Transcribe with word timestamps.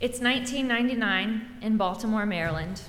It's 0.00 0.20
1999 0.20 1.58
in 1.62 1.76
Baltimore, 1.76 2.26
Maryland, 2.26 2.82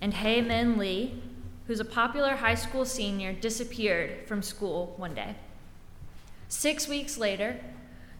and 0.00 0.14
Hae 0.14 0.40
Min 0.40 0.78
Lee, 0.78 1.22
who's 1.66 1.78
a 1.78 1.84
popular 1.84 2.36
high 2.36 2.54
school 2.54 2.86
senior, 2.86 3.34
disappeared 3.34 4.26
from 4.26 4.42
school 4.42 4.94
one 4.96 5.14
day. 5.14 5.36
Six 6.48 6.88
weeks 6.88 7.18
later, 7.18 7.60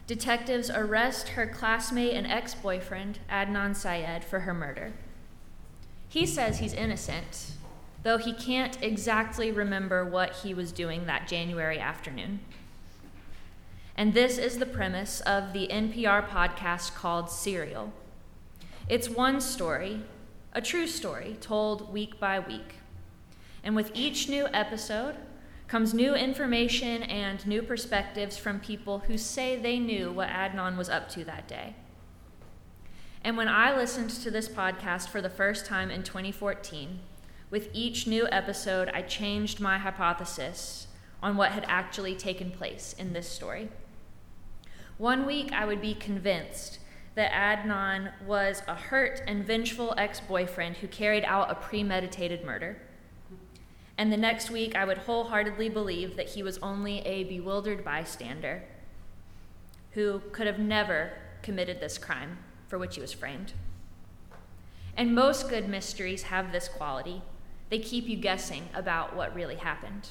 detectives 0.05 0.69
arrest 0.69 1.29
her 1.29 1.47
classmate 1.47 2.13
and 2.13 2.27
ex 2.27 2.53
boyfriend, 2.53 3.19
Adnan 3.29 3.75
Syed, 3.75 4.23
for 4.23 4.41
her 4.41 4.53
murder. 4.53 4.93
He 6.07 6.25
says 6.25 6.59
he's 6.59 6.73
innocent, 6.73 7.53
though 8.03 8.17
he 8.17 8.31
can't 8.31 8.81
exactly 8.81 9.51
remember 9.51 10.05
what 10.05 10.35
he 10.37 10.53
was 10.53 10.71
doing 10.71 11.07
that 11.07 11.27
January 11.27 11.79
afternoon. 11.79 12.39
And 13.97 14.13
this 14.13 14.37
is 14.37 14.59
the 14.59 14.67
premise 14.67 15.21
of 15.21 15.53
the 15.53 15.67
NPR 15.69 16.29
podcast 16.29 16.93
called 16.93 17.31
Serial. 17.31 17.91
It's 18.87 19.09
one 19.09 19.41
story, 19.41 20.03
a 20.53 20.61
true 20.61 20.85
story, 20.85 21.35
told 21.41 21.91
week 21.91 22.19
by 22.19 22.39
week. 22.39 22.75
And 23.63 23.75
with 23.75 23.89
each 23.95 24.29
new 24.29 24.45
episode 24.53 25.15
comes 25.67 25.95
new 25.95 26.13
information 26.13 27.01
and 27.01 27.45
new 27.47 27.63
perspectives 27.63 28.37
from 28.37 28.59
people 28.59 28.99
who 28.99 29.17
say 29.17 29.55
they 29.57 29.79
knew 29.79 30.11
what 30.11 30.29
Adnan 30.29 30.77
was 30.77 30.89
up 30.89 31.09
to 31.09 31.25
that 31.25 31.47
day. 31.47 31.73
And 33.23 33.35
when 33.35 33.47
I 33.47 33.75
listened 33.75 34.11
to 34.11 34.29
this 34.29 34.47
podcast 34.47 35.07
for 35.07 35.23
the 35.23 35.29
first 35.29 35.65
time 35.65 35.89
in 35.89 36.03
2014, 36.03 36.99
with 37.49 37.69
each 37.73 38.05
new 38.05 38.27
episode, 38.31 38.91
I 38.93 39.01
changed 39.01 39.59
my 39.59 39.79
hypothesis 39.79 40.85
on 41.23 41.35
what 41.35 41.53
had 41.53 41.65
actually 41.67 42.13
taken 42.13 42.51
place 42.51 42.93
in 42.99 43.13
this 43.13 43.27
story. 43.27 43.69
One 44.97 45.25
week, 45.25 45.51
I 45.53 45.65
would 45.65 45.81
be 45.81 45.93
convinced 45.93 46.79
that 47.13 47.31
Adnan 47.31 48.11
was 48.25 48.63
a 48.67 48.75
hurt 48.75 49.21
and 49.27 49.43
vengeful 49.43 49.93
ex 49.97 50.19
boyfriend 50.19 50.77
who 50.77 50.87
carried 50.87 51.23
out 51.23 51.51
a 51.51 51.55
premeditated 51.55 52.43
murder. 52.43 52.77
And 53.97 54.11
the 54.11 54.17
next 54.17 54.49
week, 54.49 54.75
I 54.75 54.85
would 54.85 54.99
wholeheartedly 54.99 55.69
believe 55.69 56.15
that 56.15 56.29
he 56.29 56.43
was 56.43 56.57
only 56.59 56.99
a 56.99 57.23
bewildered 57.25 57.83
bystander 57.83 58.63
who 59.91 60.21
could 60.31 60.47
have 60.47 60.59
never 60.59 61.13
committed 61.41 61.79
this 61.79 61.97
crime 61.97 62.37
for 62.67 62.77
which 62.77 62.95
he 62.95 63.01
was 63.01 63.13
framed. 63.13 63.53
And 64.95 65.13
most 65.13 65.49
good 65.49 65.69
mysteries 65.69 66.23
have 66.23 66.51
this 66.51 66.67
quality 66.67 67.21
they 67.69 67.79
keep 67.79 68.07
you 68.07 68.15
guessing 68.15 68.69
about 68.73 69.15
what 69.15 69.35
really 69.35 69.55
happened. 69.55 70.09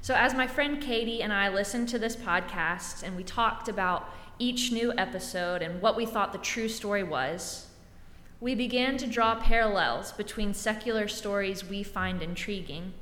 So, 0.00 0.14
as 0.14 0.32
my 0.32 0.46
friend 0.46 0.80
Katie 0.80 1.22
and 1.22 1.32
I 1.32 1.48
listened 1.48 1.88
to 1.90 1.98
this 1.98 2.14
podcast 2.16 3.02
and 3.02 3.16
we 3.16 3.24
talked 3.24 3.68
about 3.68 4.08
each 4.38 4.70
new 4.70 4.92
episode 4.96 5.60
and 5.60 5.82
what 5.82 5.96
we 5.96 6.06
thought 6.06 6.32
the 6.32 6.38
true 6.38 6.68
story 6.68 7.02
was, 7.02 7.66
we 8.40 8.54
began 8.54 8.96
to 8.98 9.06
draw 9.06 9.34
parallels 9.34 10.12
between 10.12 10.54
secular 10.54 11.08
stories 11.08 11.64
we 11.64 11.82
find 11.82 12.22
intriguing 12.22 12.92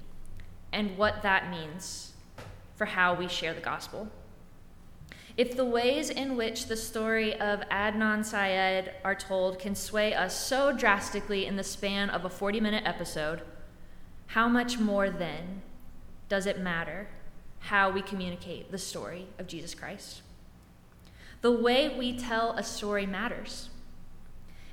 and 0.73 0.97
what 0.97 1.23
that 1.23 1.51
means 1.51 2.15
for 2.75 2.87
how 2.87 3.15
we 3.15 3.29
share 3.29 3.53
the 3.53 3.61
gospel. 3.61 4.09
If 5.37 5.55
the 5.55 5.67
ways 5.67 6.09
in 6.09 6.35
which 6.35 6.67
the 6.67 6.77
story 6.77 7.39
of 7.39 7.61
Adnan 7.71 8.25
Syed 8.25 8.95
are 9.05 9.15
told 9.15 9.59
can 9.59 9.75
sway 9.75 10.15
us 10.15 10.39
so 10.47 10.73
drastically 10.73 11.45
in 11.45 11.57
the 11.57 11.63
span 11.63 12.09
of 12.09 12.25
a 12.25 12.31
40 12.31 12.59
minute 12.61 12.85
episode, 12.87 13.43
how 14.29 14.49
much 14.49 14.79
more 14.79 15.11
then 15.11 15.61
does 16.29 16.47
it 16.47 16.61
matter 16.61 17.09
how 17.61 17.91
we 17.91 18.03
communicate 18.03 18.71
the 18.71 18.79
story 18.79 19.27
of 19.39 19.47
Jesus 19.47 19.75
Christ? 19.75 20.23
The 21.43 21.53
way 21.53 21.89
we 21.89 22.19
tell 22.19 22.53
a 22.53 22.63
story 22.63 23.07
matters. 23.07 23.71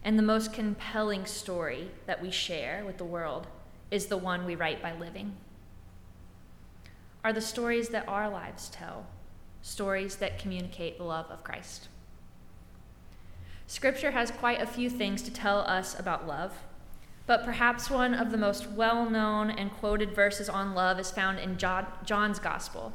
And 0.04 0.18
the 0.18 0.24
most 0.24 0.54
compelling 0.54 1.26
story 1.26 1.92
that 2.08 2.22
we 2.22 2.30
share 2.30 2.84
with 2.86 2.98
the 2.98 3.06
world 3.06 3.48
is 3.90 4.08
the 4.08 4.18
one 4.18 4.46
we 4.46 4.56
write 4.56 4.82
by 4.82 4.94
living. 4.94 5.36
Are 7.24 7.32
the 7.32 7.42
stories 7.42 7.90
that 7.90 8.08
our 8.08 8.30
lives 8.30 8.70
tell 8.70 9.06
stories 9.62 10.18
that 10.18 10.40
communicate 10.40 10.98
the 10.98 11.06
love 11.06 11.28
of 11.32 11.44
Christ? 11.44 11.88
Scripture 13.66 14.12
has 14.12 14.30
quite 14.30 14.62
a 14.62 14.68
few 14.68 14.90
things 14.90 15.22
to 15.22 15.32
tell 15.32 15.60
us 15.60 15.98
about 15.98 16.28
love, 16.28 16.54
but 17.26 17.46
perhaps 17.46 17.90
one 17.90 18.14
of 18.14 18.32
the 18.32 18.38
most 18.38 18.70
well 18.72 19.10
known 19.10 19.50
and 19.50 19.72
quoted 19.72 20.14
verses 20.14 20.50
on 20.50 20.74
love 20.74 21.00
is 21.00 21.12
found 21.12 21.40
in 21.40 21.58
John's 21.58 22.40
Gospel, 22.40 22.94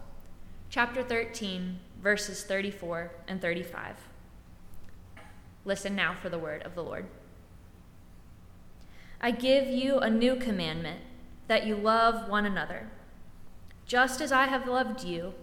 chapter 0.70 1.02
13, 1.02 1.78
verses 2.02 2.44
34 2.44 3.10
and 3.26 3.40
35. 3.40 3.96
Listen 5.64 5.94
now 5.94 6.14
for 6.14 6.28
the 6.28 6.38
word 6.38 6.62
of 6.62 6.74
the 6.74 6.82
Lord. 6.82 7.06
I 9.20 9.32
give 9.32 9.66
you 9.66 9.98
a 9.98 10.08
new 10.08 10.36
commandment 10.36 11.00
that 11.48 11.66
you 11.66 11.74
love 11.74 12.28
one 12.28 12.46
another. 12.46 12.88
Just 13.86 14.20
as 14.20 14.32
I 14.32 14.46
have 14.46 14.68
loved 14.68 15.02
you, 15.02 15.34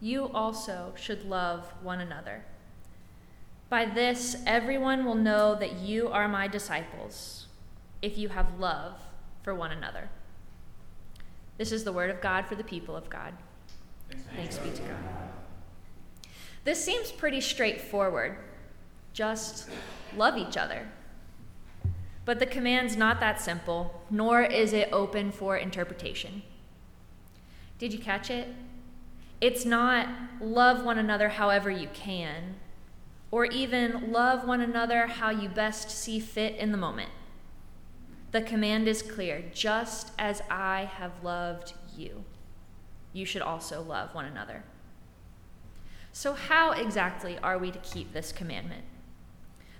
you 0.00 0.28
also 0.28 0.92
should 0.96 1.24
love 1.24 1.72
one 1.82 2.00
another. 2.00 2.44
By 3.68 3.84
this, 3.84 4.36
everyone 4.46 5.04
will 5.04 5.14
know 5.14 5.54
that 5.54 5.74
you 5.74 6.08
are 6.08 6.28
my 6.28 6.48
disciples, 6.48 7.47
if 8.02 8.18
you 8.18 8.28
have 8.28 8.58
love 8.58 8.94
for 9.42 9.54
one 9.54 9.72
another. 9.72 10.08
This 11.56 11.72
is 11.72 11.84
the 11.84 11.92
word 11.92 12.10
of 12.10 12.20
God 12.20 12.46
for 12.46 12.54
the 12.54 12.64
people 12.64 12.96
of 12.96 13.10
God. 13.10 13.34
Thanks, 14.36 14.58
be 14.58 14.70
to 14.70 14.82
God. 14.82 14.96
This 16.64 16.84
seems 16.84 17.10
pretty 17.10 17.40
straightforward 17.40 18.36
just 19.18 19.68
love 20.16 20.36
each 20.36 20.56
other. 20.56 20.86
But 22.24 22.38
the 22.38 22.46
command's 22.46 22.96
not 22.96 23.18
that 23.18 23.40
simple, 23.40 24.02
nor 24.10 24.42
is 24.42 24.72
it 24.72 24.90
open 24.92 25.32
for 25.32 25.56
interpretation. 25.56 26.42
Did 27.78 27.92
you 27.92 27.98
catch 27.98 28.30
it? 28.30 28.48
It's 29.40 29.64
not 29.64 30.08
love 30.40 30.84
one 30.84 30.98
another 30.98 31.30
however 31.30 31.70
you 31.70 31.88
can, 31.92 32.54
or 33.30 33.46
even 33.46 34.12
love 34.12 34.46
one 34.46 34.60
another 34.60 35.06
how 35.06 35.30
you 35.30 35.48
best 35.48 35.90
see 35.90 36.20
fit 36.20 36.54
in 36.56 36.70
the 36.70 36.78
moment. 36.78 37.10
The 38.30 38.42
command 38.42 38.88
is 38.88 39.00
clear 39.02 39.42
just 39.52 40.12
as 40.18 40.42
I 40.50 40.90
have 40.96 41.24
loved 41.24 41.72
you, 41.96 42.24
you 43.12 43.24
should 43.24 43.42
also 43.42 43.82
love 43.82 44.14
one 44.14 44.26
another. 44.26 44.64
So, 46.12 46.34
how 46.34 46.72
exactly 46.72 47.38
are 47.38 47.58
we 47.58 47.70
to 47.70 47.78
keep 47.78 48.12
this 48.12 48.32
commandment? 48.32 48.84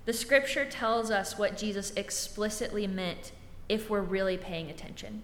The 0.05 0.13
scripture 0.13 0.65
tells 0.65 1.11
us 1.11 1.37
what 1.37 1.57
Jesus 1.57 1.91
explicitly 1.95 2.87
meant 2.87 3.31
if 3.67 3.89
we're 3.89 4.01
really 4.01 4.37
paying 4.37 4.69
attention. 4.69 5.21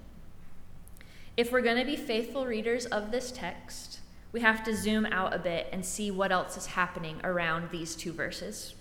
If 1.35 1.51
we're 1.51 1.61
going 1.61 1.77
to 1.77 1.85
be 1.85 1.95
faithful 1.95 2.45
readers 2.45 2.85
of 2.85 3.11
this 3.11 3.31
text, 3.31 3.99
we 4.31 4.41
have 4.41 4.63
to 4.65 4.75
zoom 4.75 5.05
out 5.07 5.33
a 5.33 5.39
bit 5.39 5.67
and 5.71 5.83
see 5.85 6.11
what 6.11 6.31
else 6.31 6.57
is 6.57 6.67
happening 6.67 7.19
around 7.23 7.71
these 7.71 7.95
two 7.95 8.13
verses. 8.13 8.75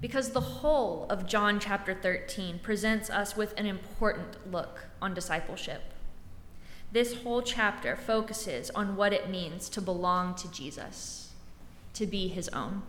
Because 0.00 0.30
the 0.30 0.40
whole 0.40 1.06
of 1.08 1.26
John 1.26 1.58
chapter 1.58 1.94
13 1.94 2.60
presents 2.60 3.08
us 3.10 3.36
with 3.36 3.54
an 3.58 3.66
important 3.66 4.50
look 4.50 4.86
on 5.00 5.14
discipleship. 5.14 5.82
This 6.92 7.22
whole 7.22 7.42
chapter 7.42 7.96
focuses 7.96 8.70
on 8.70 8.96
what 8.96 9.12
it 9.12 9.30
means 9.30 9.68
to 9.70 9.80
belong 9.80 10.34
to 10.36 10.50
Jesus, 10.50 11.32
to 11.94 12.06
be 12.06 12.28
his 12.28 12.48
own 12.50 12.82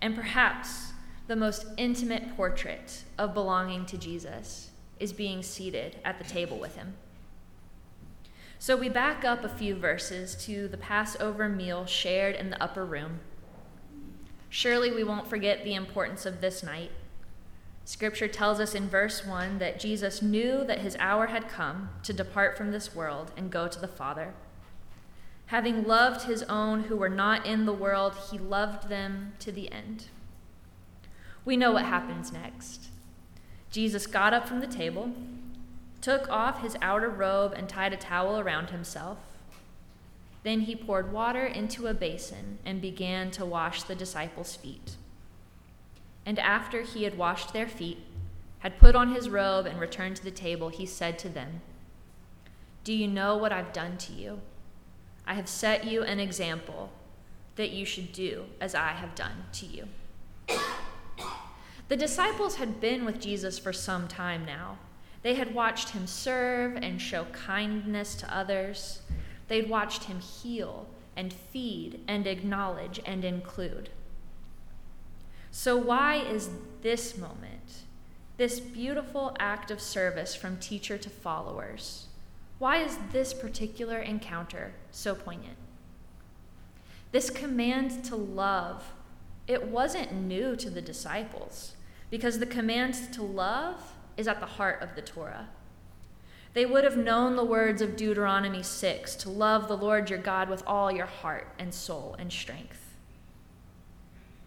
and 0.00 0.14
perhaps 0.14 0.92
the 1.26 1.36
most 1.36 1.66
intimate 1.76 2.36
portrait 2.36 3.04
of 3.18 3.34
belonging 3.34 3.86
to 3.86 3.98
Jesus 3.98 4.70
is 4.98 5.12
being 5.12 5.42
seated 5.42 5.96
at 6.04 6.18
the 6.18 6.24
table 6.24 6.58
with 6.58 6.76
him. 6.76 6.94
So 8.58 8.76
we 8.76 8.88
back 8.88 9.24
up 9.24 9.44
a 9.44 9.48
few 9.48 9.74
verses 9.74 10.34
to 10.44 10.68
the 10.68 10.76
Passover 10.76 11.48
meal 11.48 11.86
shared 11.86 12.34
in 12.34 12.50
the 12.50 12.62
upper 12.62 12.84
room. 12.84 13.20
Surely 14.50 14.90
we 14.90 15.04
won't 15.04 15.30
forget 15.30 15.64
the 15.64 15.74
importance 15.74 16.26
of 16.26 16.40
this 16.40 16.62
night. 16.62 16.90
Scripture 17.84 18.28
tells 18.28 18.60
us 18.60 18.74
in 18.74 18.88
verse 18.88 19.24
1 19.24 19.58
that 19.58 19.80
Jesus 19.80 20.20
knew 20.20 20.64
that 20.64 20.80
his 20.80 20.96
hour 20.98 21.28
had 21.28 21.48
come 21.48 21.88
to 22.02 22.12
depart 22.12 22.56
from 22.56 22.72
this 22.72 22.94
world 22.94 23.32
and 23.36 23.50
go 23.50 23.68
to 23.68 23.80
the 23.80 23.88
Father. 23.88 24.34
Having 25.46 25.84
loved 25.84 26.26
his 26.26 26.42
own 26.44 26.84
who 26.84 26.96
were 26.96 27.08
not 27.08 27.46
in 27.46 27.64
the 27.64 27.72
world, 27.72 28.14
he 28.30 28.38
loved 28.38 28.88
them 28.88 29.32
to 29.40 29.50
the 29.50 29.70
end. 29.72 30.06
We 31.44 31.56
know 31.56 31.72
what 31.72 31.84
happens 31.84 32.32
next. 32.32 32.88
Jesus 33.70 34.06
got 34.06 34.34
up 34.34 34.46
from 34.46 34.60
the 34.60 34.66
table, 34.66 35.12
took 36.00 36.28
off 36.28 36.62
his 36.62 36.76
outer 36.82 37.08
robe, 37.08 37.54
and 37.56 37.68
tied 37.68 37.92
a 37.92 37.96
towel 37.96 38.38
around 38.38 38.70
himself. 38.70 39.18
Then 40.42 40.60
he 40.60 40.74
poured 40.74 41.12
water 41.12 41.44
into 41.44 41.86
a 41.86 41.94
basin 41.94 42.58
and 42.64 42.80
began 42.80 43.30
to 43.32 43.44
wash 43.44 43.82
the 43.82 43.94
disciples' 43.94 44.56
feet. 44.56 44.96
And 46.24 46.38
after 46.38 46.82
he 46.82 47.04
had 47.04 47.18
washed 47.18 47.52
their 47.52 47.68
feet, 47.68 47.98
had 48.60 48.78
put 48.78 48.94
on 48.94 49.14
his 49.14 49.28
robe, 49.28 49.66
and 49.66 49.80
returned 49.80 50.16
to 50.16 50.24
the 50.24 50.30
table, 50.30 50.68
he 50.68 50.84
said 50.84 51.18
to 51.18 51.28
them, 51.28 51.62
Do 52.84 52.92
you 52.92 53.08
know 53.08 53.36
what 53.36 53.52
I've 53.52 53.72
done 53.72 53.96
to 53.98 54.12
you? 54.12 54.40
I 55.26 55.34
have 55.34 55.48
set 55.48 55.84
you 55.84 56.02
an 56.02 56.20
example 56.20 56.92
that 57.56 57.70
you 57.70 57.84
should 57.84 58.12
do 58.12 58.44
as 58.60 58.74
I 58.74 58.88
have 58.88 59.14
done 59.14 59.44
to 59.52 59.66
you. 59.66 59.88
The 61.88 61.96
disciples 61.96 62.56
had 62.56 62.80
been 62.80 63.04
with 63.04 63.20
Jesus 63.20 63.58
for 63.58 63.72
some 63.72 64.06
time 64.06 64.44
now. 64.44 64.78
They 65.22 65.34
had 65.34 65.54
watched 65.54 65.90
him 65.90 66.06
serve 66.06 66.76
and 66.76 67.00
show 67.00 67.24
kindness 67.32 68.14
to 68.16 68.34
others. 68.34 69.02
They'd 69.50 69.68
watched 69.68 70.04
him 70.04 70.20
heal 70.20 70.86
and 71.16 71.32
feed 71.32 72.04
and 72.06 72.24
acknowledge 72.24 73.00
and 73.04 73.24
include. 73.24 73.90
So, 75.50 75.76
why 75.76 76.18
is 76.18 76.50
this 76.82 77.18
moment, 77.18 77.82
this 78.36 78.60
beautiful 78.60 79.34
act 79.40 79.72
of 79.72 79.80
service 79.80 80.36
from 80.36 80.58
teacher 80.58 80.96
to 80.98 81.10
followers, 81.10 82.06
why 82.60 82.76
is 82.76 82.96
this 83.10 83.34
particular 83.34 83.98
encounter 83.98 84.72
so 84.92 85.16
poignant? 85.16 85.56
This 87.10 87.28
command 87.28 88.04
to 88.04 88.14
love, 88.14 88.92
it 89.48 89.66
wasn't 89.66 90.12
new 90.12 90.54
to 90.54 90.70
the 90.70 90.80
disciples 90.80 91.74
because 92.08 92.38
the 92.38 92.46
command 92.46 92.94
to 93.14 93.22
love 93.24 93.94
is 94.16 94.28
at 94.28 94.38
the 94.38 94.46
heart 94.46 94.80
of 94.80 94.94
the 94.94 95.02
Torah. 95.02 95.48
They 96.52 96.66
would 96.66 96.84
have 96.84 96.96
known 96.96 97.36
the 97.36 97.44
words 97.44 97.80
of 97.80 97.96
Deuteronomy 97.96 98.62
6 98.62 99.14
to 99.16 99.30
love 99.30 99.68
the 99.68 99.76
Lord 99.76 100.10
your 100.10 100.18
God 100.18 100.48
with 100.48 100.64
all 100.66 100.90
your 100.90 101.06
heart 101.06 101.48
and 101.58 101.72
soul 101.72 102.16
and 102.18 102.32
strength. 102.32 102.96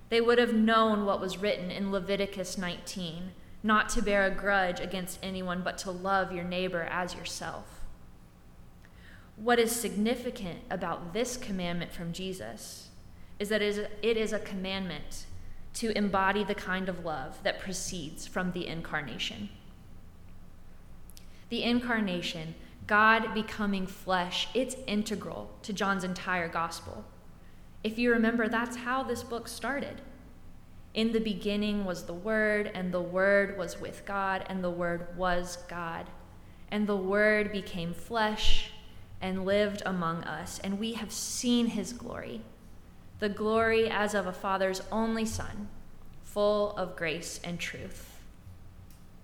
They 0.10 0.20
would 0.20 0.38
have 0.38 0.54
known 0.54 1.06
what 1.06 1.22
was 1.22 1.38
written 1.38 1.72
in 1.72 1.92
Leviticus 1.92 2.58
19 2.58 3.32
not 3.64 3.88
to 3.90 4.02
bear 4.02 4.26
a 4.26 4.32
grudge 4.32 4.82
against 4.82 5.18
anyone, 5.24 5.62
but 5.64 5.78
to 5.80 5.92
love 5.92 6.34
your 6.34 6.44
neighbor 6.44 6.84
as 6.92 7.16
yourself. 7.16 7.80
What 9.38 9.58
is 9.58 9.72
significant 9.74 10.60
about 10.70 11.14
this 11.14 11.38
commandment 11.38 11.94
from 11.94 12.12
Jesus 12.12 12.90
is 13.40 13.48
that 13.50 13.62
it 13.62 14.18
is 14.18 14.34
a 14.34 14.40
commandment 14.40 15.26
to 15.76 15.98
embody 15.98 16.44
the 16.44 16.54
kind 16.54 16.90
of 16.90 17.06
love 17.06 17.42
that 17.44 17.62
proceeds 17.62 18.28
from 18.28 18.52
the 18.52 18.68
incarnation. 18.68 19.50
The 21.54 21.64
incarnation, 21.64 22.56
God 22.88 23.36
becoming 23.36 23.86
flesh, 23.86 24.48
it's 24.56 24.76
integral 24.88 25.52
to 25.62 25.72
John's 25.72 26.04
entire 26.04 26.48
gospel. 26.48 27.06
If 27.84 28.00
you 28.00 28.12
remember, 28.12 28.50
that's 28.50 28.78
how 28.78 29.04
this 29.04 29.22
book 29.22 29.48
started. 29.48 30.02
In 30.96 31.12
the 31.12 31.20
beginning 31.20 31.86
was 31.86 32.06
the 32.06 32.14
Word, 32.16 32.72
and 32.74 32.92
the 32.92 33.04
Word 33.04 33.56
was 33.56 33.80
with 33.80 34.04
God, 34.04 34.48
and 34.50 34.64
the 34.64 34.72
Word 34.72 35.16
was 35.16 35.60
God. 35.68 36.08
And 36.72 36.88
the 36.88 36.98
Word 36.98 37.52
became 37.52 37.94
flesh 37.94 38.72
and 39.22 39.46
lived 39.46 39.84
among 39.86 40.24
us, 40.24 40.58
and 40.64 40.80
we 40.80 40.94
have 40.94 41.12
seen 41.12 41.68
his 41.68 41.94
glory 41.94 42.42
the 43.20 43.30
glory 43.30 43.92
as 43.92 44.16
of 44.16 44.26
a 44.26 44.34
Father's 44.34 44.82
only 44.92 45.24
Son, 45.24 45.68
full 46.24 46.72
of 46.78 46.96
grace 46.96 47.40
and 47.44 47.60
truth. 47.60 48.13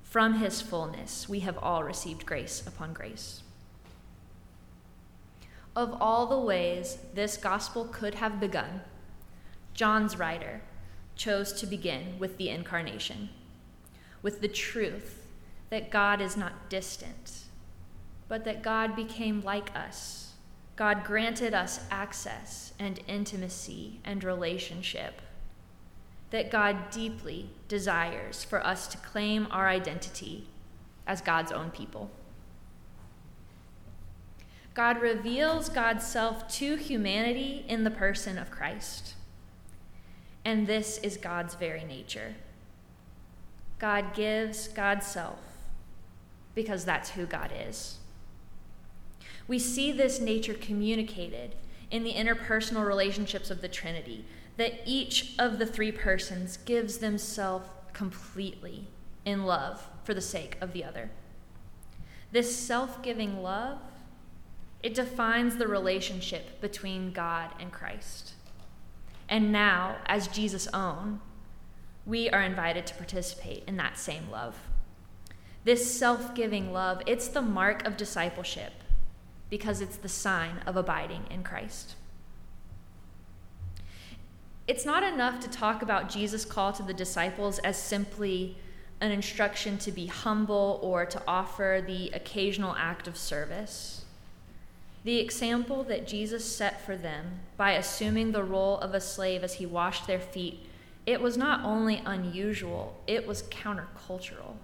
From 0.09 0.39
his 0.39 0.59
fullness, 0.59 1.29
we 1.29 1.39
have 1.39 1.57
all 1.59 1.83
received 1.83 2.25
grace 2.25 2.61
upon 2.67 2.91
grace. 2.91 3.44
Of 5.75 5.95
all 6.01 6.27
the 6.27 6.39
ways 6.39 6.97
this 7.13 7.38
gospel 7.38 7.85
could 7.85 8.15
have 8.15 8.39
begun, 8.39 8.81
John's 9.73 10.19
writer 10.19 10.61
chose 11.15 11.53
to 11.53 11.65
begin 11.65 12.19
with 12.19 12.38
the 12.38 12.50
incarnation, 12.50 13.29
with 14.21 14.41
the 14.41 14.50
truth 14.50 15.25
that 15.69 15.91
God 15.91 16.19
is 16.19 16.35
not 16.35 16.69
distant, 16.69 17.44
but 18.27 18.44
that 18.44 18.62
God 18.62 18.95
became 18.95 19.41
like 19.41 19.73
us 19.73 20.29
God 20.79 21.03
granted 21.03 21.53
us 21.53 21.81
access 21.91 22.71
and 22.79 23.01
intimacy 23.05 24.00
and 24.05 24.23
relationship 24.23 25.21
that 26.31 26.51
God 26.51 26.89
deeply 26.91 27.49
desires 27.67 28.43
for 28.43 28.65
us 28.65 28.87
to 28.87 28.97
claim 28.97 29.47
our 29.51 29.67
identity 29.67 30.47
as 31.07 31.21
God's 31.21 31.51
own 31.51 31.71
people. 31.71 32.11
God 34.73 35.01
reveals 35.01 35.69
God's 35.69 36.05
self 36.05 36.47
to 36.53 36.75
humanity 36.75 37.65
in 37.67 37.83
the 37.83 37.91
person 37.91 38.37
of 38.37 38.51
Christ. 38.51 39.15
And 40.45 40.67
this 40.67 40.99
is 40.99 41.17
God's 41.17 41.55
very 41.55 41.83
nature. 41.83 42.35
God 43.77 44.13
gives 44.13 44.67
God's 44.67 45.05
self 45.05 45.39
because 46.55 46.85
that's 46.85 47.11
who 47.11 47.25
God 47.25 47.51
is. 47.67 47.97
We 49.47 49.57
see 49.57 49.91
this 49.91 50.19
nature 50.19 50.53
communicated 50.53 51.55
in 51.89 52.03
the 52.03 52.13
interpersonal 52.13 52.85
relationships 52.85 53.49
of 53.49 53.61
the 53.61 53.67
Trinity, 53.67 54.25
that 54.57 54.81
each 54.86 55.36
of 55.40 55.60
the 55.60 55.66
three 55.66 55.92
persons 55.92 56.57
gives 56.57 56.98
themselves 56.98 57.69
completely 57.94 58.88
in 59.25 59.46
love 59.46 59.88
for 60.04 60.13
the 60.13 60.22
sake 60.22 60.57
of 60.62 60.74
the 60.74 60.84
other. 60.84 61.10
This 62.31 62.56
self 62.56 63.01
giving 63.01 63.42
love, 63.42 63.80
it 64.84 64.94
defines 64.94 65.57
the 65.57 65.68
relationship 65.68 66.62
between 66.62 67.12
God 67.12 67.51
and 67.60 67.72
Christ. 67.72 68.34
And 69.28 69.51
now, 69.51 69.98
as 70.06 70.28
Jesus' 70.28 70.68
own, 70.74 71.22
we 72.06 72.30
are 72.30 72.42
invited 72.42 72.88
to 72.88 72.96
participate 72.96 73.63
in 73.68 73.78
that 73.78 73.98
same 73.98 74.30
love. 74.31 74.57
This 75.63 75.98
self 75.98 76.34
giving 76.34 76.72
love, 76.72 77.01
it's 77.06 77.28
the 77.28 77.42
mark 77.42 77.86
of 77.86 77.98
discipleship 77.98 78.74
because 79.50 79.81
it's 79.81 79.98
the 79.98 80.10
sign 80.10 80.60
of 80.66 80.75
abiding 80.75 81.25
in 81.30 81.44
Christ. 81.44 81.96
It's 84.69 84.86
not 84.86 85.01
enough 85.01 85.39
to 85.39 85.50
talk 85.50 85.81
about 85.81 86.10
Jesus' 86.10 86.45
call 86.45 86.71
to 86.74 86.83
the 86.83 86.94
disciples 86.94 87.57
as 87.57 87.75
simply 87.75 88.56
an 89.01 89.12
instruction 89.12 89.80
to 89.80 89.92
be 89.92 90.06
humble 90.06 90.80
or 90.83 91.07
to 91.07 91.19
offer 91.27 91.83
the 91.83 92.12
occasional 92.12 92.75
act 92.77 93.07
of 93.07 93.18
service. 93.18 94.06
The 95.04 95.18
example 95.18 95.81
that 95.86 96.06
Jesus 96.06 96.45
set 96.56 96.86
for 96.86 96.95
them 96.95 97.39
by 97.57 97.71
assuming 97.71 98.31
the 98.31 98.44
role 98.44 98.77
of 98.77 98.94
a 98.94 99.01
slave 99.01 99.44
as 99.44 99.56
he 99.56 99.66
washed 99.66 100.06
their 100.06 100.19
feet, 100.19 100.68
it 101.07 101.19
was 101.19 101.36
not 101.36 101.65
only 101.65 102.04
unusual, 102.06 102.95
it 103.07 103.25
was 103.25 103.42
countercultural. 103.42 104.57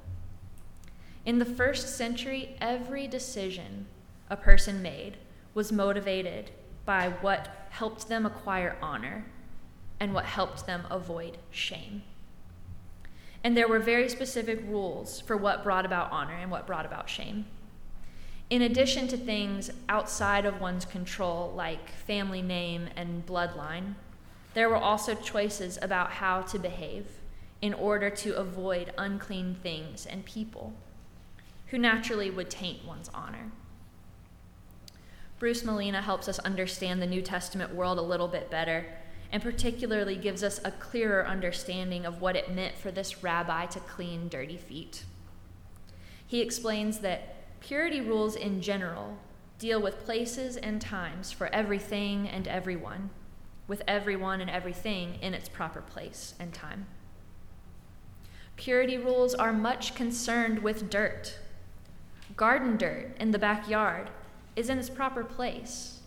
In 1.25 1.40
the 1.40 1.46
first 1.46 1.98
century, 1.98 2.56
every 2.62 3.08
decision 3.08 3.88
a 4.30 4.38
person 4.38 4.84
made 4.84 5.18
was 5.56 5.72
motivated 5.72 6.51
by 6.86 7.10
what 7.22 7.68
helped 7.72 8.08
them 8.08 8.28
acquire 8.28 8.78
honor 8.84 9.25
and 10.00 10.13
what 10.13 10.25
helped 10.25 10.65
them 10.65 10.86
avoid 10.89 11.38
shame. 11.51 12.03
And 13.43 13.55
there 13.55 13.67
were 13.67 13.79
very 13.79 14.10
specific 14.10 14.62
rules 14.67 15.22
for 15.22 15.38
what 15.38 15.63
brought 15.63 15.86
about 15.86 16.12
honor 16.12 16.34
and 16.34 16.50
what 16.50 16.65
brought 16.65 16.86
about 16.86 17.10
shame. 17.10 17.46
In 18.50 18.62
addition 18.62 19.08
to 19.08 19.17
things 19.17 19.72
outside 19.89 20.46
of 20.46 20.62
one's 20.62 20.86
control, 20.86 21.51
like 21.55 21.89
family 21.89 22.41
name 22.41 22.89
and 22.96 23.25
bloodline, 23.25 23.96
there 24.53 24.70
were 24.70 24.75
also 24.75 25.15
choices 25.15 25.77
about 25.81 26.12
how 26.12 26.41
to 26.43 26.60
behave 26.60 27.05
in 27.62 27.74
order 27.74 28.10
to 28.10 28.36
avoid 28.36 28.93
unclean 28.98 29.55
things 29.62 30.05
and 30.05 30.25
people 30.25 30.74
who 31.67 31.77
naturally 31.77 32.29
would 32.29 32.50
taint 32.50 32.86
one's 32.86 33.10
honor. 33.13 33.51
Bruce 35.39 35.63
Malina 35.63 36.01
helps 36.01 36.27
us 36.27 36.39
understand 36.39 37.01
the 37.01 37.08
New 37.08 37.22
Testament 37.22 37.74
world 37.74 37.98
a 37.98 38.03
little 38.03 38.27
bit 38.27 38.50
better, 38.50 38.86
and 39.36 39.44
particularly 39.44 40.15
gives 40.15 40.46
us 40.46 40.62
a 40.63 40.72
clearer 40.72 41.27
understanding 41.27 42.06
of 42.06 42.22
what 42.22 42.38
it 42.38 42.56
meant 42.56 42.74
for 42.77 42.89
this 42.89 43.22
rabbi 43.22 43.65
to 43.65 43.82
clean 43.82 44.30
dirty 44.30 44.56
feet. 44.56 45.04
He 46.25 46.39
explains 46.39 47.00
that 47.00 47.60
purity 47.60 48.00
rules 48.00 48.38
in 48.38 48.62
general 48.62 49.18
deal 49.60 49.82
with 49.82 50.06
places 50.06 50.56
and 50.56 50.80
times 50.80 51.34
for 51.34 51.48
everything 51.48 52.30
and 52.30 52.48
everyone, 52.48 53.10
with 53.68 53.84
everyone 53.89 54.39
and 54.39 54.50
everything 54.50 55.15
in 55.22 55.34
its 55.34 55.50
proper 55.50 55.82
place 55.82 56.34
and 56.39 56.54
time. 56.54 56.86
Purity 58.56 58.98
rules 58.98 59.36
are 59.36 59.51
much 59.51 59.96
concerned 59.96 60.60
with 60.60 60.89
dirt. 60.89 61.39
Garden 62.38 62.77
dirt 62.77 63.18
in 63.20 63.32
the 63.32 63.38
backyard 63.38 64.12
is 64.56 64.70
in 64.70 64.80
its 64.80 64.89
proper 64.89 65.25
place. 65.25 66.00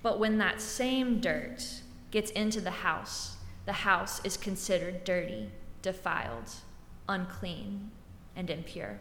But 0.00 0.20
when 0.20 0.38
that 0.38 0.60
same 0.60 1.20
dirt 1.20 1.82
gets 2.10 2.30
into 2.32 2.60
the 2.60 2.70
house, 2.70 3.36
the 3.66 3.72
house 3.72 4.20
is 4.24 4.36
considered 4.36 5.04
dirty, 5.04 5.50
defiled, 5.82 6.50
unclean, 7.08 7.90
and 8.36 8.50
impure. 8.50 9.00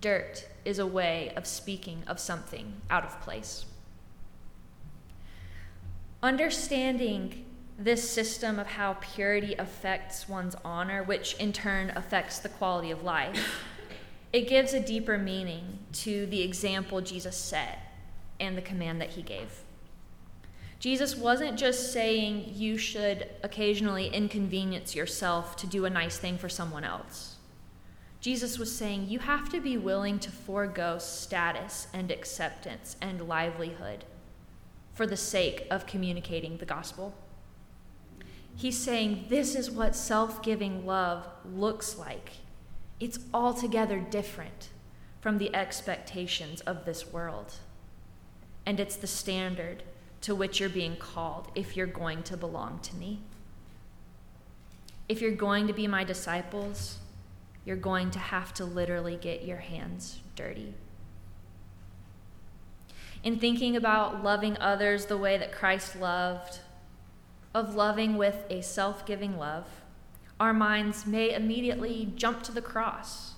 Dirt 0.00 0.46
is 0.64 0.78
a 0.78 0.86
way 0.86 1.32
of 1.36 1.46
speaking 1.46 2.02
of 2.06 2.18
something 2.18 2.80
out 2.90 3.04
of 3.04 3.20
place. 3.20 3.66
Understanding 6.22 7.44
this 7.78 8.08
system 8.08 8.58
of 8.58 8.66
how 8.66 8.96
purity 9.00 9.54
affects 9.58 10.28
one's 10.28 10.56
honor, 10.64 11.02
which 11.02 11.34
in 11.34 11.52
turn 11.52 11.92
affects 11.94 12.38
the 12.38 12.48
quality 12.48 12.90
of 12.90 13.02
life 13.02 13.64
it 14.34 14.48
gives 14.48 14.74
a 14.74 14.80
deeper 14.80 15.16
meaning 15.16 15.78
to 15.92 16.26
the 16.26 16.42
example 16.42 17.00
Jesus 17.00 17.36
set 17.36 17.78
and 18.40 18.58
the 18.58 18.62
command 18.62 19.00
that 19.00 19.10
he 19.10 19.22
gave. 19.22 19.62
Jesus 20.84 21.16
wasn't 21.16 21.58
just 21.58 21.94
saying 21.94 22.52
you 22.52 22.76
should 22.76 23.30
occasionally 23.42 24.08
inconvenience 24.08 24.94
yourself 24.94 25.56
to 25.56 25.66
do 25.66 25.86
a 25.86 25.88
nice 25.88 26.18
thing 26.18 26.36
for 26.36 26.50
someone 26.50 26.84
else. 26.84 27.36
Jesus 28.20 28.58
was 28.58 28.76
saying 28.76 29.08
you 29.08 29.20
have 29.20 29.48
to 29.48 29.62
be 29.62 29.78
willing 29.78 30.18
to 30.18 30.30
forego 30.30 30.98
status 30.98 31.86
and 31.94 32.10
acceptance 32.10 32.96
and 33.00 33.26
livelihood 33.26 34.04
for 34.92 35.06
the 35.06 35.16
sake 35.16 35.66
of 35.70 35.86
communicating 35.86 36.58
the 36.58 36.66
gospel. 36.66 37.14
He's 38.54 38.76
saying 38.76 39.28
this 39.30 39.54
is 39.54 39.70
what 39.70 39.96
self 39.96 40.42
giving 40.42 40.84
love 40.84 41.26
looks 41.46 41.96
like. 41.96 42.32
It's 43.00 43.20
altogether 43.32 44.00
different 44.00 44.68
from 45.22 45.38
the 45.38 45.56
expectations 45.56 46.60
of 46.60 46.84
this 46.84 47.10
world. 47.10 47.54
And 48.66 48.78
it's 48.78 48.96
the 48.96 49.06
standard 49.06 49.82
to 50.24 50.34
which 50.34 50.58
you're 50.58 50.70
being 50.70 50.96
called 50.96 51.50
if 51.54 51.76
you're 51.76 51.86
going 51.86 52.22
to 52.22 52.34
belong 52.34 52.78
to 52.80 52.96
me. 52.96 53.20
If 55.06 55.20
you're 55.20 55.32
going 55.32 55.66
to 55.66 55.74
be 55.74 55.86
my 55.86 56.02
disciples, 56.02 56.98
you're 57.66 57.76
going 57.76 58.10
to 58.12 58.18
have 58.18 58.54
to 58.54 58.64
literally 58.64 59.16
get 59.16 59.44
your 59.44 59.58
hands 59.58 60.20
dirty. 60.34 60.72
In 63.22 63.38
thinking 63.38 63.76
about 63.76 64.24
loving 64.24 64.56
others 64.58 65.04
the 65.06 65.18
way 65.18 65.36
that 65.36 65.52
Christ 65.52 65.94
loved, 65.94 66.58
of 67.54 67.74
loving 67.74 68.16
with 68.16 68.46
a 68.48 68.62
self 68.62 69.04
giving 69.04 69.36
love, 69.36 69.66
our 70.40 70.54
minds 70.54 71.06
may 71.06 71.34
immediately 71.34 72.10
jump 72.16 72.42
to 72.44 72.52
the 72.52 72.62
cross. 72.62 73.34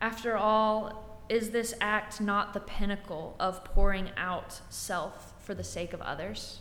After 0.00 0.36
all, 0.36 1.24
is 1.28 1.50
this 1.50 1.72
act 1.80 2.20
not 2.20 2.52
the 2.52 2.58
pinnacle 2.58 3.36
of 3.38 3.62
pouring 3.62 4.10
out 4.16 4.60
self 4.70 5.34
for 5.50 5.54
the 5.56 5.64
sake 5.64 5.92
of 5.92 6.00
others? 6.02 6.60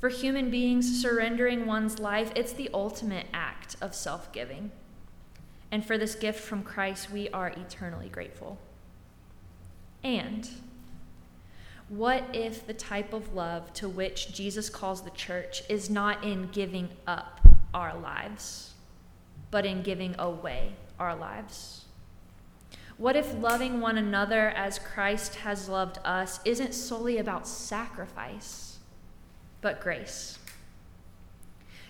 For 0.00 0.08
human 0.08 0.48
beings, 0.48 1.02
surrendering 1.02 1.66
one's 1.66 1.98
life, 1.98 2.32
it's 2.34 2.54
the 2.54 2.70
ultimate 2.72 3.26
act 3.34 3.76
of 3.82 3.94
self 3.94 4.32
giving. 4.32 4.70
And 5.70 5.84
for 5.84 5.98
this 5.98 6.14
gift 6.14 6.40
from 6.40 6.62
Christ, 6.62 7.10
we 7.10 7.28
are 7.28 7.48
eternally 7.48 8.08
grateful. 8.08 8.56
And 10.02 10.48
what 11.90 12.24
if 12.32 12.66
the 12.66 12.72
type 12.72 13.12
of 13.12 13.34
love 13.34 13.70
to 13.74 13.86
which 13.86 14.32
Jesus 14.32 14.70
calls 14.70 15.02
the 15.02 15.10
church 15.10 15.62
is 15.68 15.90
not 15.90 16.24
in 16.24 16.48
giving 16.48 16.88
up 17.06 17.46
our 17.74 17.94
lives, 17.98 18.72
but 19.50 19.66
in 19.66 19.82
giving 19.82 20.14
away 20.18 20.72
our 20.98 21.14
lives? 21.14 21.84
What 22.98 23.14
if 23.14 23.40
loving 23.40 23.80
one 23.80 23.96
another 23.96 24.48
as 24.50 24.80
Christ 24.80 25.36
has 25.36 25.68
loved 25.68 26.00
us 26.04 26.40
isn't 26.44 26.74
solely 26.74 27.18
about 27.18 27.46
sacrifice, 27.46 28.80
but 29.60 29.80
grace? 29.80 30.40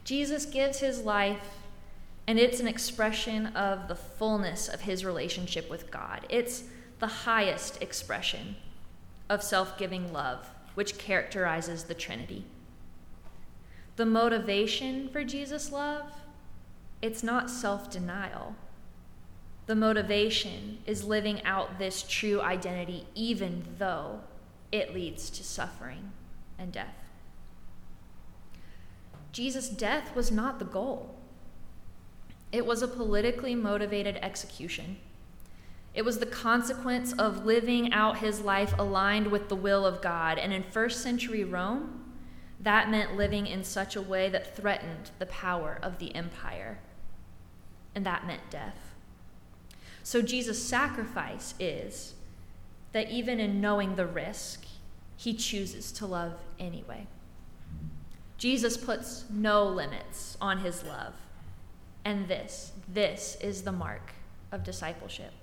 Jesus 0.05 0.45
gives 0.45 0.81
his 0.81 1.01
life, 1.01 1.57
and 2.27 2.39
it's 2.39 2.61
an 2.61 2.69
expression 2.69 3.47
of 3.49 3.89
the 3.89 3.95
fullness 3.95 4.69
of 4.69 4.83
his 4.83 5.03
relationship 5.03 5.71
with 5.71 5.91
God. 5.91 6.27
It's 6.29 6.65
the 6.99 7.07
highest 7.07 7.81
expression 7.81 8.57
of 9.31 9.43
self 9.43 9.79
giving 9.79 10.13
love, 10.13 10.51
which 10.75 10.99
characterizes 10.99 11.85
the 11.85 11.95
Trinity. 11.95 12.45
The 13.97 14.05
motivation 14.05 15.09
for 15.09 15.25
Jesus' 15.25 15.73
love, 15.73 16.13
it's 17.01 17.23
not 17.23 17.49
self 17.49 17.91
denial. 17.91 18.57
The 19.69 19.77
motivation 19.77 20.79
is 20.87 21.05
living 21.05 21.45
out 21.45 21.79
this 21.79 22.03
true 22.03 22.41
identity, 22.41 23.07
even 23.15 23.65
though 23.79 24.21
it 24.73 24.95
leads 24.95 25.29
to 25.29 25.45
suffering 25.45 26.13
and 26.59 26.73
death. 26.73 26.97
Jesus' 29.31 29.69
death 29.69 30.17
was 30.17 30.33
not 30.33 30.59
the 30.59 30.65
goal, 30.65 31.15
it 32.51 32.65
was 32.65 32.81
a 32.81 32.89
politically 32.89 33.55
motivated 33.55 34.17
execution. 34.23 34.97
It 35.93 36.03
was 36.03 36.19
the 36.19 36.25
consequence 36.25 37.13
of 37.13 37.45
living 37.45 37.93
out 37.93 38.19
his 38.19 38.41
life 38.41 38.73
aligned 38.79 39.27
with 39.27 39.51
the 39.51 39.57
will 39.57 39.85
of 39.85 40.01
God. 40.01 40.39
And 40.39 40.51
in 40.51 40.63
first 40.63 41.03
century 41.03 41.45
Rome, 41.45 42.15
that 42.59 42.91
meant 42.91 43.19
living 43.19 43.47
in 43.47 43.65
such 43.65 43.97
a 43.97 44.03
way 44.03 44.31
that 44.31 44.57
threatened 44.57 45.11
the 45.19 45.27
power 45.27 45.79
of 45.83 45.99
the 45.99 46.15
empire. 46.15 46.79
And 47.95 48.07
that 48.07 48.27
meant 48.27 48.49
death. 48.49 48.88
So 50.09 50.23
Jesus' 50.23 50.65
sacrifice 50.65 51.53
is 51.61 52.15
that 52.93 53.11
even 53.11 53.39
in 53.39 53.61
knowing 53.61 53.97
the 53.97 54.07
risk, 54.07 54.65
he 55.19 55.35
chooses 55.35 55.93
to 55.93 56.07
love 56.07 56.33
anyway. 56.59 57.07
Jesus 58.39 58.79
puts 58.79 59.27
no 59.29 59.67
limits 59.67 60.39
on 60.41 60.61
his 60.61 60.83
love. 60.83 61.13
And 62.07 62.27
this, 62.27 62.73
this 62.89 63.37
is 63.43 63.65
the 63.65 63.71
mark 63.71 64.13
of 64.51 64.65
discipleship. 64.65 65.35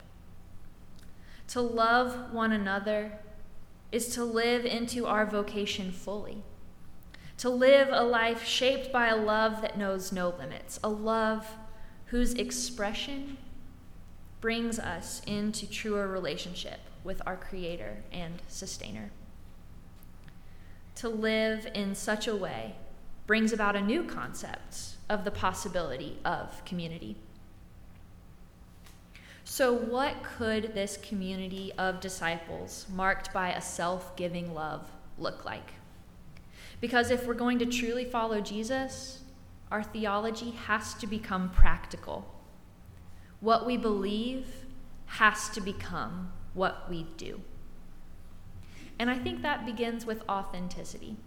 To 1.49 1.61
love 1.61 2.33
one 2.33 2.51
another 2.51 3.19
is 3.91 4.07
to 4.15 4.23
live 4.23 4.65
into 4.65 5.05
our 5.05 5.27
vocation 5.27 5.91
fully. 5.91 6.41
To 7.37 7.51
live 7.51 7.89
a 7.91 8.01
life 8.01 8.43
shaped 8.43 8.91
by 8.91 9.09
a 9.09 9.15
love 9.15 9.61
that 9.61 9.77
knows 9.77 10.11
no 10.11 10.29
limits, 10.39 10.79
a 10.83 10.89
love 10.89 11.45
whose 12.07 12.33
expression 12.33 13.37
brings 14.45 14.77
us 14.77 15.23
into 15.25 15.67
truer 15.67 16.07
relationship 16.07 16.79
with 17.03 17.19
our 17.25 17.35
Creator 17.35 17.97
and 18.11 18.43
Sustainer. 18.47 19.09
To 20.97 21.09
live 21.09 21.67
in 21.73 21.95
such 21.95 22.27
a 22.27 22.35
way 22.35 22.75
brings 23.25 23.51
about 23.51 23.75
a 23.75 23.81
new 23.81 24.03
concept 24.03 24.97
of 25.09 25.25
the 25.25 25.31
possibility 25.31 26.19
of 26.23 26.63
community. 26.63 27.15
So, 29.45 29.73
what 29.73 30.21
could 30.21 30.75
this 30.75 30.97
community 30.97 31.71
of 31.79 31.99
disciples, 31.99 32.85
marked 32.93 33.33
by 33.33 33.51
a 33.51 33.61
self 33.61 34.15
giving 34.15 34.53
love, 34.53 34.91
look 35.17 35.43
like? 35.43 35.73
Because 36.79 37.09
if 37.09 37.25
we're 37.25 37.33
going 37.33 37.57
to 37.57 37.65
truly 37.65 38.05
follow 38.05 38.41
Jesus, 38.41 39.23
our 39.71 39.81
theology 39.81 40.51
has 40.51 40.93
to 40.93 41.07
become 41.07 41.49
practical. 41.49 42.34
What 43.45 43.67
we 43.67 43.77
believe 43.77 44.47
has 45.05 45.49
to 45.49 45.61
become 45.61 46.31
what 46.55 46.89
we 46.89 47.05
do. 47.15 47.41
And 48.97 49.07
I 49.07 49.19
think 49.19 49.43
that 49.43 49.67
begins 49.67 50.03
with 50.03 50.27
authenticity. 50.27 51.17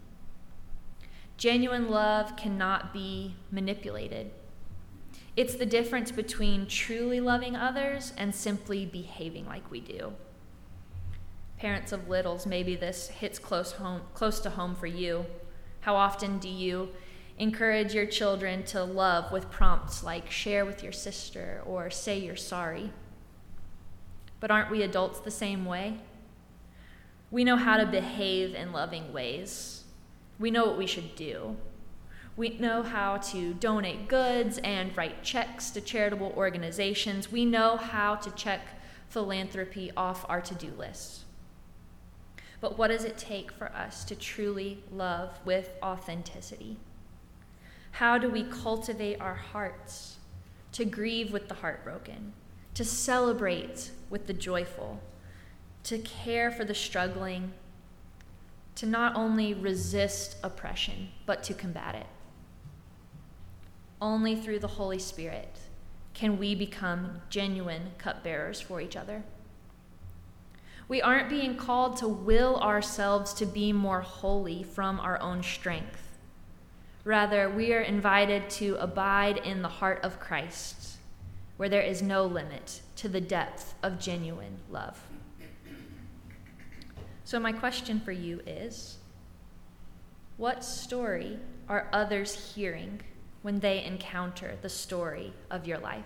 Genuine 1.37 1.89
love 1.89 2.35
cannot 2.35 2.93
be 2.93 3.37
manipulated. 3.53 4.33
It's 5.37 5.55
the 5.55 5.65
difference 5.65 6.11
between 6.11 6.67
truly 6.67 7.21
loving 7.21 7.55
others 7.55 8.13
and 8.19 8.35
simply 8.35 8.85
behaving 8.85 9.47
like 9.47 9.71
we 9.71 9.79
do. 9.79 10.15
Parents 11.57 11.93
of 11.93 12.09
littles, 12.09 12.47
maybe 12.47 12.75
this 12.75 13.11
hits 13.11 13.39
close 13.39 13.71
home 13.71 14.01
close 14.15 14.41
to 14.41 14.51
home 14.51 14.75
for 14.75 14.89
you. 14.89 15.25
How 15.83 15.95
often 15.95 16.41
do 16.41 16.49
you 16.49 16.89
encourage 17.39 17.95
your 17.95 18.07
children 18.07 18.65
to 18.65 18.83
love 18.83 19.31
with 19.33 19.51
prompts 19.51 20.03
like 20.03 20.31
share 20.31 20.65
with 20.65 20.83
your 20.83 20.93
sister 20.93 21.63
or 21.65 21.91
say 21.91 22.19
you're 22.19 22.37
sorry? 22.37 22.93
But 24.41 24.51
aren't 24.51 24.71
we 24.71 24.83
adults 24.83 25.21
the 25.21 25.31
same 25.31 25.65
way? 25.65 25.99
We 27.31 27.45
know 27.45 27.57
how 27.57 27.77
to 27.77 27.87
behave 27.87 28.55
in 28.55 28.73
loving 28.73 29.13
ways. 29.13 29.85
We 30.39 30.51
know 30.51 30.65
what 30.67 30.79
we 30.79 30.87
should 30.87 31.15
do. 31.15 31.57
We 32.37 32.51
know 32.51 32.83
how 32.83 33.17
to 33.17 33.53
donate 33.55 34.09
goods 34.09 34.59
and 34.59 34.97
write 34.97 35.25
checks 35.25 35.71
to 35.71 35.81
charitable 35.81 36.33
organizations. 36.37 37.33
We 37.33 37.45
know 37.45 37.77
how 37.77 38.15
to 38.15 38.31
check 38.31 38.61
philanthropy 39.09 39.91
off 39.97 40.25
our 40.29 40.41
to 40.41 40.55
do 40.55 40.71
list. 40.79 41.25
But 42.61 42.79
what 42.79 42.89
does 42.89 43.05
it 43.05 43.19
take 43.19 43.53
for 43.53 43.73
us 43.73 44.05
to 44.05 44.17
truly 44.17 44.83
love 44.93 45.39
with 45.45 45.71
authenticity? 45.83 46.77
How 47.93 48.19
do 48.19 48.29
we 48.29 48.45
cultivate 48.45 49.21
our 49.21 49.35
hearts 49.35 50.17
to 50.73 50.85
grieve 50.85 51.33
with 51.33 51.49
the 51.49 51.55
heartbroken, 51.55 52.33
to 52.75 52.85
celebrate 52.85 53.91
with 54.11 54.27
the 54.27 54.33
joyful, 54.33 55.01
to 55.85 55.99
care 55.99 56.51
for 56.51 56.65
the 56.65 56.75
struggling, 56.75 57.53
to 58.77 58.87
not 58.87 59.17
only 59.17 59.55
resist 59.55 60.37
oppression, 60.43 61.09
but 61.27 61.43
to 61.45 61.55
combat 61.55 61.95
it? 61.95 62.07
Only 64.01 64.37
through 64.37 64.61
the 64.61 64.69
Holy 64.69 64.99
Spirit 64.99 65.59
can 66.15 66.39
we 66.39 66.55
become 66.55 67.23
genuine 67.31 67.93
cupbearers 67.99 68.61
for 68.61 68.81
each 68.81 68.97
other. 68.97 69.25
We 70.89 71.03
aren't 71.03 71.29
being 71.29 71.57
called 71.57 71.97
to 71.99 72.09
will 72.09 72.57
ourselves 72.61 73.35
to 73.35 73.47
be 73.47 73.73
more 73.73 74.01
holy 74.01 74.63
from 74.63 74.99
our 75.01 75.21
own 75.21 75.43
strength. 75.43 76.08
Rather, 77.09 77.49
we 77.49 77.73
are 77.73 77.81
invited 77.81 78.51
to 78.51 78.77
abide 78.79 79.39
in 79.39 79.63
the 79.63 79.69
heart 79.69 79.99
of 80.05 80.21
Christ, 80.21 80.99
where 81.57 81.71
there 81.71 81.81
is 81.81 82.03
no 82.03 82.27
limit 82.27 82.83
to 82.97 83.09
the 83.09 83.19
depth 83.19 83.73
of 83.83 83.99
genuine 83.99 84.59
love. 84.71 85.01
So, 87.25 87.41
my 87.41 87.51
question 87.53 87.99
for 87.99 88.13
you 88.13 88.43
is 88.47 88.99
What 90.37 90.63
story 90.63 91.39
are 91.67 91.89
others 91.95 92.55
hearing 92.55 93.01
when 93.41 93.61
they 93.61 93.83
encounter 93.83 94.59
the 94.61 94.69
story 94.69 95.33
of 95.51 95.67
your 95.67 95.79
life? 95.79 96.05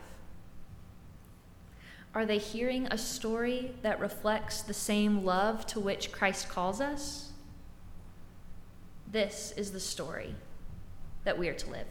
Are 2.15 2.25
they 2.25 2.39
hearing 2.39 2.87
a 2.87 2.97
story 2.97 3.75
that 3.83 3.99
reflects 3.99 4.63
the 4.63 4.73
same 4.73 5.25
love 5.25 5.67
to 5.67 5.81
which 5.81 6.13
Christ 6.13 6.49
calls 6.49 6.81
us? 6.81 7.33
This 9.11 9.53
is 9.57 9.73
the 9.73 9.81
story 9.81 10.37
that 11.25 11.39
we 11.39 11.49
are 11.49 11.55
to 11.55 11.71
live. 11.71 11.87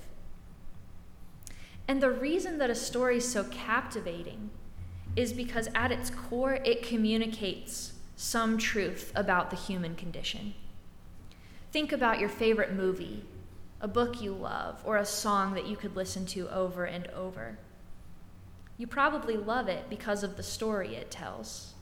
And 1.87 2.01
the 2.01 2.11
reason 2.11 2.57
that 2.59 2.69
a 2.69 2.75
story 2.75 3.17
is 3.17 3.31
so 3.31 3.43
captivating 3.45 4.49
is 5.15 5.33
because 5.33 5.67
at 5.75 5.91
its 5.91 6.09
core, 6.09 6.59
it 6.63 6.83
communicates 6.83 7.93
some 8.15 8.57
truth 8.57 9.11
about 9.15 9.49
the 9.49 9.55
human 9.55 9.95
condition. 9.95 10.53
Think 11.71 11.91
about 11.91 12.19
your 12.19 12.29
favorite 12.29 12.73
movie, 12.73 13.25
a 13.81 13.87
book 13.87 14.21
you 14.21 14.33
love, 14.33 14.81
or 14.85 14.97
a 14.97 15.05
song 15.05 15.53
that 15.55 15.67
you 15.67 15.75
could 15.75 15.95
listen 15.95 16.25
to 16.27 16.49
over 16.49 16.85
and 16.85 17.07
over. 17.07 17.57
You 18.77 18.87
probably 18.87 19.37
love 19.37 19.67
it 19.67 19.89
because 19.89 20.23
of 20.23 20.37
the 20.37 20.43
story 20.43 20.95
it 20.95 21.11
tells. 21.11 21.73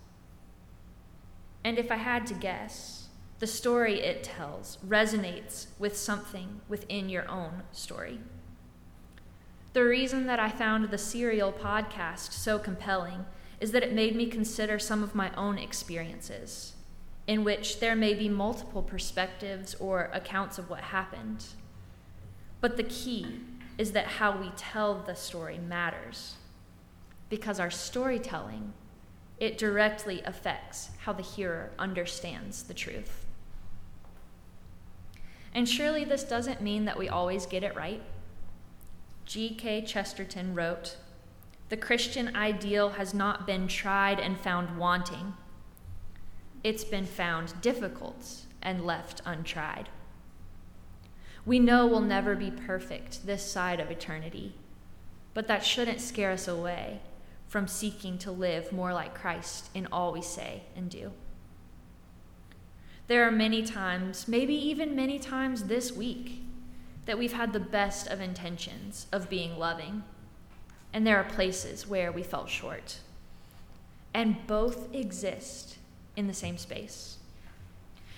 And 1.63 1.77
if 1.77 1.91
I 1.91 1.98
had 1.98 2.25
to 2.27 2.34
guess, 2.34 3.09
the 3.39 3.48
story 3.48 4.01
it 4.01 4.24
tells 4.24 4.77
resonates 4.86 5.67
with 5.79 5.96
something 5.96 6.60
within 6.67 7.08
your 7.08 7.27
own 7.29 7.63
story. 7.72 8.19
The 9.72 9.86
reason 9.86 10.27
that 10.27 10.39
I 10.39 10.50
found 10.50 10.89
the 10.89 10.98
Serial 10.98 11.53
podcast 11.53 12.34
so 12.34 12.60
compelling 12.60 13.25
is 13.62 13.72
that 13.72 13.84
it 13.84 13.93
made 13.93 14.15
me 14.15 14.25
consider 14.25 14.77
some 14.77 15.03
of 15.03 15.15
my 15.15 15.34
own 15.36 15.58
experiences, 15.58 16.74
in 17.27 17.43
which 17.43 17.79
there 17.79 17.96
may 17.96 18.13
be 18.13 18.27
multiple 18.27 18.84
perspectives 18.84 19.74
or 19.75 20.10
accounts 20.12 20.58
of 20.58 20.69
what 20.69 20.81
happened. 20.81 21.46
But 22.60 22.75
the 22.75 22.84
key 22.84 23.39
is 23.77 23.93
that 23.93 24.08
how 24.08 24.38
we 24.38 24.51
tell 24.58 24.96
the 24.96 25.15
story 25.15 25.58
matters, 25.58 26.36
because 27.29 27.60
our 27.60 27.72
storytelling 27.72 28.74
it 29.39 29.58
directly 29.58 30.22
affects 30.24 30.89
how 31.05 31.13
the 31.13 31.24
hearer 31.24 31.72
understands 31.79 32.63
the 32.63 32.74
truth. 32.74 33.25
And 35.53 35.68
surely 35.68 36.03
this 36.03 36.24
doesn't 36.24 36.62
mean 36.62 36.86
that 36.86 36.98
we 36.98 37.10
always 37.10 37.46
get 37.46 37.63
it 37.63 37.75
right. 37.75 38.01
G.K. 39.25 39.84
Chesterton 39.84 40.56
wrote 40.56 40.98
The 41.70 41.77
Christian 41.77 42.36
ideal 42.36 42.91
has 42.91 43.13
not 43.13 43.46
been 43.46 43.68
tried 43.68 44.20
and 44.20 44.39
found 44.39 44.77
wanting, 44.77 45.34
it's 46.63 46.84
been 46.84 47.06
found 47.06 47.62
difficult 47.62 48.41
and 48.62 48.86
left 48.86 49.22
untried. 49.25 49.89
We 51.46 51.60
know 51.60 51.88
we'll 51.88 52.01
never 52.01 52.36
be 52.36 52.51
perfect 52.51 53.25
this 53.25 53.50
side 53.50 53.79
of 53.79 53.89
eternity, 53.89 54.56
but 55.34 55.48
that 55.48 55.63
shouldn't 55.63 56.01
scare 56.01 56.32
us 56.32 56.48
away 56.48 57.00
from 57.48 57.68
seeking 57.68 58.18
to 58.20 58.32
live 58.32 58.72
more 58.72 58.94
like 58.94 59.15
Christ 59.15 59.70
in 59.74 59.88
all 59.91 60.12
we 60.12 60.22
say 60.22 60.63
and 60.75 60.89
do. 60.89 61.12
There 63.10 63.28
are 63.28 63.32
many 63.32 63.63
times, 63.63 64.28
maybe 64.28 64.54
even 64.54 64.96
many 64.96 65.18
times 65.18 65.63
this 65.63 65.92
week, 65.92 66.44
that 67.08 67.18
we've 67.18 67.34
had 67.34 67.54
the 67.54 67.60
best 67.60 68.06
of 68.06 68.22
intentions 68.22 69.08
of 69.12 69.32
being 69.32 69.58
loving, 69.58 70.04
and 70.94 71.08
there 71.08 71.18
are 71.18 71.24
places 71.24 71.88
where 71.88 72.12
we 72.12 72.22
fell 72.22 72.46
short. 72.46 73.00
And 74.13 74.46
both 74.46 74.94
exist 74.94 75.80
in 76.16 76.28
the 76.28 76.36
same 76.36 76.60
space. 76.60 77.18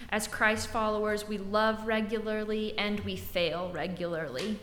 As 0.10 0.28
Christ 0.28 0.68
followers, 0.68 1.26
we 1.26 1.38
love 1.38 1.88
regularly 1.88 2.78
and 2.78 3.00
we 3.00 3.16
fail 3.16 3.72
regularly. 3.74 4.60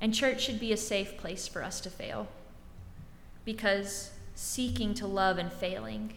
And 0.00 0.14
church 0.14 0.40
should 0.40 0.60
be 0.60 0.72
a 0.72 0.76
safe 0.76 1.16
place 1.16 1.48
for 1.48 1.64
us 1.64 1.80
to 1.80 1.90
fail 1.90 2.28
because 3.44 4.12
seeking 4.36 4.94
to 4.94 5.06
love 5.08 5.38
and 5.38 5.52
failing 5.52 6.14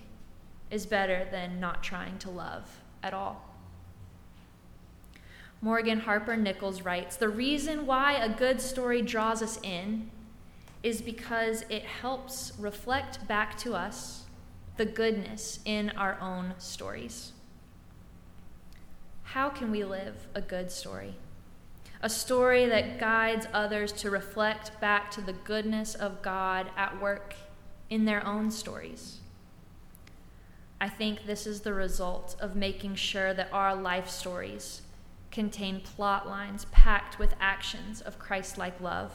is 0.70 0.86
better 0.86 1.28
than 1.32 1.60
not 1.60 1.84
trying 1.84 2.18
to 2.20 2.30
love 2.30 2.82
at 3.04 3.14
all. 3.14 3.48
Morgan 5.62 6.02
Harper 6.02 6.38
Nichols 6.38 6.84
writes 6.84 7.16
The 7.16 7.30
reason 7.30 7.86
why 7.86 8.14
a 8.14 8.30
good 8.30 8.62
story 8.62 9.02
draws 9.02 9.42
us 9.42 9.60
in 9.64 10.12
is 10.84 11.02
because 11.02 11.66
it 11.70 11.84
helps 11.84 12.54
reflect 12.60 13.28
back 13.28 13.58
to 13.58 13.74
us 13.74 14.26
the 14.78 14.86
goodness 14.86 15.60
in 15.66 15.90
our 15.92 16.20
own 16.22 16.54
stories. 16.60 17.32
How 19.24 19.50
can 19.50 19.72
we 19.72 19.84
live 19.84 20.28
a 20.36 20.42
good 20.42 20.72
story? 20.72 21.16
A 22.02 22.10
story 22.10 22.68
that 22.68 23.00
guides 23.00 23.48
others 23.52 23.92
to 23.94 24.12
reflect 24.12 24.80
back 24.80 25.10
to 25.12 25.22
the 25.22 25.34
goodness 25.34 25.96
of 25.96 26.22
God 26.22 26.70
at 26.78 27.02
work 27.02 27.34
in 27.90 28.06
their 28.06 28.26
own 28.26 28.52
stories. 28.52 29.20
I 30.80 30.90
think 30.90 31.26
this 31.26 31.48
is 31.48 31.62
the 31.62 31.74
result 31.74 32.36
of 32.40 32.56
making 32.56 32.96
sure 32.96 33.34
that 33.34 33.52
our 33.52 33.76
life 33.76 34.10
stories 34.10 34.84
contain 35.32 35.82
plot 35.82 36.28
lines 36.28 36.66
packed 36.66 37.18
with 37.18 37.36
actions 37.40 38.02
of 38.02 38.20
Christ 38.20 38.58
like 38.58 38.80
love. 38.80 39.12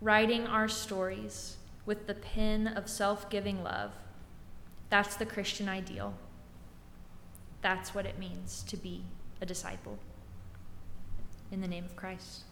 Writing 0.00 0.46
our 0.46 0.68
stories 0.68 1.56
with 1.86 2.06
the 2.06 2.14
pen 2.14 2.66
of 2.66 2.88
self 2.88 3.30
giving 3.30 3.62
love, 3.62 3.92
that's 4.88 5.16
the 5.16 5.26
Christian 5.26 5.68
ideal. 5.68 6.14
That's 7.62 7.94
what 7.94 8.06
it 8.06 8.18
means 8.18 8.64
to 8.64 8.76
be 8.76 9.04
a 9.40 9.46
disciple. 9.46 9.98
In 11.52 11.60
the 11.60 11.68
name 11.68 11.84
of 11.84 11.94
Christ. 11.94 12.42